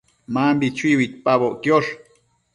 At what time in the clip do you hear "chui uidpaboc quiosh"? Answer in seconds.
0.77-1.91